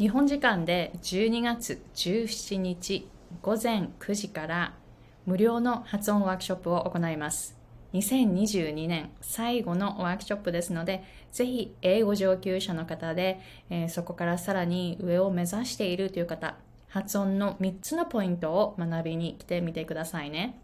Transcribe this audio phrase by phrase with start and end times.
[0.00, 3.06] 日本時間で12月17日
[3.42, 4.74] 午前9時から
[5.26, 7.54] 無料の発音ワークショップを行います。
[7.92, 16.56] 2022年最後のワークショップですので、ぜひ英語上級者の方で、えー、そこからさらに上を目指しているという方、
[16.88, 20.58] 発音の3つのポイントを学びに来てみてくださいね。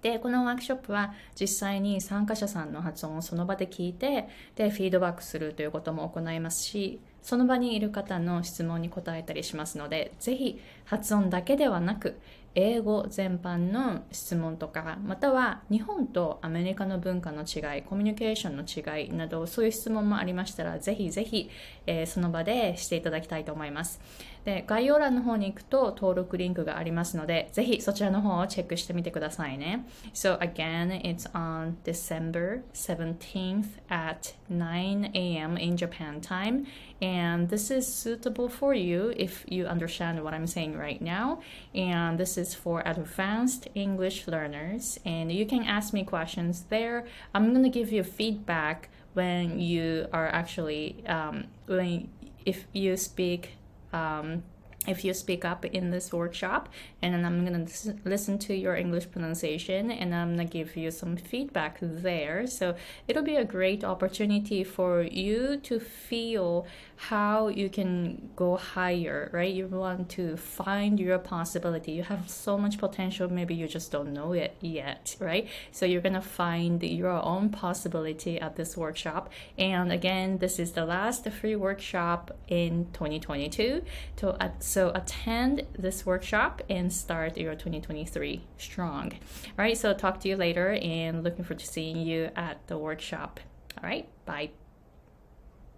[0.00, 12.18] で、このワークショップは実際に参加者さんの発音をその場で聞いて、で、フィードバックするということも行いますし、その場にいる方の質問に答えたりしますので、ぜひ発音だけではなく、
[12.56, 21.48] 英語全般の質問とか、または日本とアメリカの文化の違い、コミュニケーションの違いなど、そういう質問もありましたら、ぜひぜひ、
[21.86, 24.00] えー、その場でしていただきたいと思います。
[24.44, 29.86] で、概要欄の方に行くと登録リンクがありますので、ぜひそちらの方をチェックしてみてくださいね。
[30.12, 35.56] So again, it's on December 17th at 9 a.m.
[35.56, 36.64] in Japan time.
[37.10, 41.40] And this is suitable for you if you understand what I'm saying right now.
[41.74, 44.96] And this is for advanced English learners.
[45.04, 46.98] And you can ask me questions there.
[47.34, 52.08] I'm going to give you feedback when you are actually, um, when
[52.46, 53.56] if you speak
[53.92, 54.44] um,
[54.86, 56.68] if you speak up in this workshop
[57.02, 60.76] and then i'm going to listen to your english pronunciation and i'm going to give
[60.76, 62.46] you some feedback there.
[62.46, 62.74] So
[63.08, 69.52] it'll be a great opportunity for you to feel how you can go higher right?
[69.52, 71.92] You want to find your possibility.
[71.92, 75.48] You have so much potential maybe you just don't know it yet right?
[75.72, 79.30] So you're going to find your own possibility at this workshop.
[79.56, 83.82] And again this is the last free workshop in 2022
[84.16, 89.12] to so attend this workshop and start your 2023 strong.
[89.12, 92.78] All right, so talk to you later and looking forward to seeing you at the
[92.78, 93.40] workshop.
[93.82, 94.50] All right, bye.